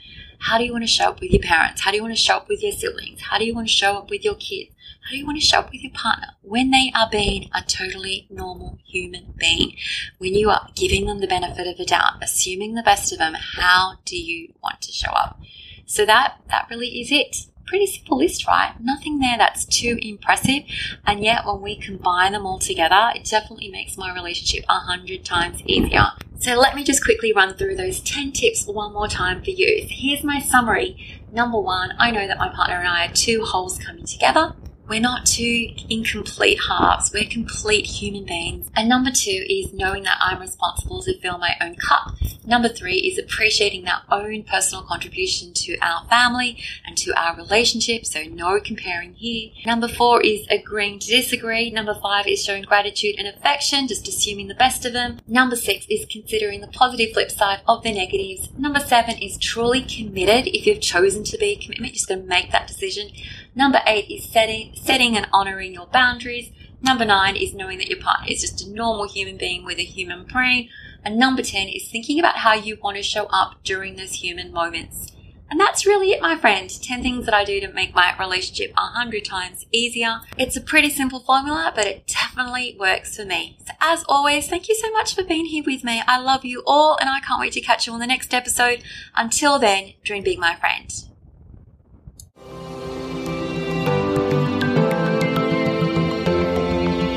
How 0.40 0.56
do 0.58 0.64
you 0.64 0.72
want 0.72 0.84
to 0.84 0.88
show 0.88 1.10
up 1.10 1.20
with 1.20 1.30
your 1.30 1.42
parents? 1.42 1.82
How 1.82 1.90
do 1.90 1.98
you 1.98 2.02
want 2.02 2.14
to 2.16 2.20
show 2.20 2.36
up 2.36 2.48
with 2.48 2.62
your 2.62 2.72
siblings? 2.72 3.20
How 3.20 3.38
do 3.38 3.44
you 3.44 3.54
want 3.54 3.68
to 3.68 3.72
show 3.72 3.96
up 3.96 4.08
with 4.08 4.24
your 4.24 4.34
kids? 4.34 4.70
How 5.04 5.12
do 5.12 5.18
you 5.18 5.26
want 5.26 5.38
to 5.38 5.46
show 5.46 5.58
up 5.58 5.70
with 5.70 5.82
your 5.82 5.92
partner 5.92 6.28
when 6.42 6.70
they 6.70 6.90
are 6.94 7.08
being 7.10 7.50
a 7.54 7.62
totally 7.62 8.26
normal 8.30 8.78
human 8.86 9.34
being? 9.36 9.76
When 10.18 10.34
you 10.34 10.48
are 10.50 10.68
giving 10.74 11.06
them 11.06 11.20
the 11.20 11.26
benefit 11.26 11.66
of 11.66 11.78
a 11.78 11.84
doubt, 11.84 12.22
assuming 12.22 12.74
the 12.74 12.82
best 12.82 13.12
of 13.12 13.18
them, 13.18 13.34
how 13.34 13.98
do 14.04 14.16
you 14.16 14.54
want 14.62 14.80
to 14.82 14.92
show 14.92 15.10
up? 15.10 15.40
So 15.84 16.06
that 16.06 16.36
that 16.48 16.68
really 16.70 17.00
is 17.00 17.12
it 17.12 17.49
pretty 17.66 17.86
simple 17.86 18.18
list, 18.18 18.46
right? 18.46 18.74
Nothing 18.80 19.20
there 19.20 19.38
that's 19.38 19.64
too 19.64 19.98
impressive. 20.02 20.62
And 21.06 21.22
yet, 21.22 21.46
when 21.46 21.60
we 21.60 21.76
combine 21.76 22.32
them 22.32 22.46
all 22.46 22.58
together, 22.58 23.10
it 23.14 23.24
definitely 23.24 23.70
makes 23.70 23.96
my 23.96 24.12
relationship 24.14 24.64
a 24.68 24.80
hundred 24.80 25.24
times 25.24 25.62
easier. 25.66 26.06
So, 26.38 26.54
let 26.54 26.74
me 26.74 26.84
just 26.84 27.04
quickly 27.04 27.32
run 27.32 27.54
through 27.54 27.76
those 27.76 28.00
10 28.00 28.32
tips 28.32 28.66
one 28.66 28.92
more 28.92 29.08
time 29.08 29.42
for 29.42 29.50
you. 29.50 29.86
Here's 29.88 30.24
my 30.24 30.40
summary. 30.40 31.22
Number 31.32 31.60
one, 31.60 31.92
I 31.98 32.10
know 32.10 32.26
that 32.26 32.38
my 32.38 32.48
partner 32.48 32.76
and 32.76 32.88
I 32.88 33.06
are 33.06 33.12
two 33.12 33.44
wholes 33.44 33.78
coming 33.78 34.04
together. 34.04 34.54
We're 34.90 34.98
not 34.98 35.24
two 35.24 35.68
incomplete 35.88 36.58
halves. 36.68 37.12
We're 37.14 37.30
complete 37.30 37.86
human 37.86 38.24
beings. 38.24 38.68
And 38.74 38.88
number 38.88 39.12
two 39.12 39.46
is 39.48 39.72
knowing 39.72 40.02
that 40.02 40.18
I'm 40.20 40.40
responsible 40.40 41.00
to 41.04 41.16
fill 41.20 41.38
my 41.38 41.54
own 41.60 41.76
cup. 41.76 42.16
Number 42.44 42.68
three 42.68 42.96
is 42.96 43.16
appreciating 43.16 43.84
their 43.84 44.00
own 44.10 44.42
personal 44.42 44.82
contribution 44.82 45.52
to 45.54 45.78
our 45.78 46.04
family 46.06 46.58
and 46.84 46.98
to 46.98 47.12
our 47.16 47.36
relationship. 47.36 48.04
So 48.04 48.24
no 48.24 48.58
comparing 48.58 49.14
here. 49.14 49.52
Number 49.64 49.86
four 49.86 50.22
is 50.22 50.44
agreeing 50.50 50.98
to 50.98 51.06
disagree. 51.06 51.70
Number 51.70 51.94
five 51.94 52.26
is 52.26 52.44
showing 52.44 52.64
gratitude 52.64 53.14
and 53.16 53.28
affection, 53.28 53.86
just 53.86 54.08
assuming 54.08 54.48
the 54.48 54.54
best 54.56 54.84
of 54.84 54.92
them. 54.92 55.20
Number 55.28 55.54
six 55.54 55.86
is 55.88 56.04
considering 56.10 56.62
the 56.62 56.66
positive 56.66 57.12
flip 57.12 57.30
side 57.30 57.60
of 57.68 57.84
the 57.84 57.92
negatives. 57.92 58.48
Number 58.58 58.80
seven 58.80 59.18
is 59.18 59.38
truly 59.38 59.82
committed. 59.82 60.48
If 60.48 60.66
you've 60.66 60.80
chosen 60.80 61.22
to 61.22 61.38
be 61.38 61.52
a 61.52 61.56
commitment, 61.56 61.94
just 61.94 62.08
going 62.08 62.22
to 62.22 62.26
make 62.26 62.50
that 62.50 62.66
decision. 62.66 63.10
Number 63.54 63.80
eight 63.86 64.10
is 64.10 64.30
setting, 64.30 64.74
setting 64.74 65.16
and 65.16 65.28
honoring 65.32 65.74
your 65.74 65.86
boundaries. 65.86 66.52
Number 66.82 67.04
nine 67.04 67.36
is 67.36 67.54
knowing 67.54 67.78
that 67.78 67.88
your 67.88 68.00
partner 68.00 68.28
is 68.30 68.40
just 68.40 68.66
a 68.66 68.70
normal 68.70 69.08
human 69.08 69.36
being 69.36 69.64
with 69.64 69.78
a 69.78 69.84
human 69.84 70.24
brain. 70.24 70.70
And 71.04 71.18
number 71.18 71.42
10 71.42 71.68
is 71.68 71.88
thinking 71.88 72.18
about 72.18 72.38
how 72.38 72.54
you 72.54 72.78
want 72.82 72.96
to 72.96 73.02
show 73.02 73.26
up 73.26 73.62
during 73.64 73.96
those 73.96 74.12
human 74.12 74.52
moments. 74.52 75.12
And 75.50 75.58
that's 75.58 75.84
really 75.84 76.12
it, 76.12 76.22
my 76.22 76.36
friend. 76.36 76.70
10 76.70 77.02
things 77.02 77.24
that 77.24 77.34
I 77.34 77.44
do 77.44 77.60
to 77.60 77.72
make 77.72 77.92
my 77.92 78.14
relationship 78.18 78.72
100 78.76 79.24
times 79.24 79.66
easier. 79.72 80.20
It's 80.38 80.56
a 80.56 80.60
pretty 80.60 80.90
simple 80.90 81.18
formula, 81.18 81.72
but 81.74 81.86
it 81.86 82.06
definitely 82.06 82.76
works 82.78 83.16
for 83.16 83.24
me. 83.24 83.58
So, 83.66 83.72
as 83.80 84.04
always, 84.08 84.48
thank 84.48 84.68
you 84.68 84.76
so 84.76 84.92
much 84.92 85.14
for 85.14 85.24
being 85.24 85.46
here 85.46 85.64
with 85.66 85.82
me. 85.82 86.02
I 86.06 86.18
love 86.20 86.44
you 86.44 86.62
all, 86.66 86.96
and 87.00 87.10
I 87.10 87.18
can't 87.20 87.40
wait 87.40 87.54
to 87.54 87.60
catch 87.60 87.88
you 87.88 87.92
on 87.92 87.98
the 87.98 88.06
next 88.06 88.32
episode. 88.32 88.84
Until 89.16 89.58
then, 89.58 89.94
dream 90.04 90.22
big, 90.22 90.38
my 90.38 90.54
friend. 90.54 90.88